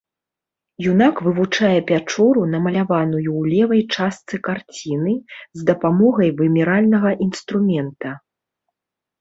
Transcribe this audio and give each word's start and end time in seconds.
Юнак 0.91 1.15
вывучае 1.25 1.79
пячору, 1.91 2.41
намаляваную 2.53 3.19
ў 3.19 3.41
левай 3.51 3.81
частцы 3.97 4.35
карціны, 4.49 5.13
з 5.61 5.69
дапамогай 5.71 6.29
вымяральнага 6.41 7.09
інструмента. 7.29 8.09